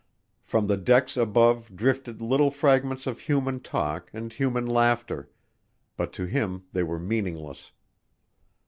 [0.41, 5.29] From the decks above drifted little fragments of human talk and human laughter,
[5.95, 7.71] but to him they were meaningless.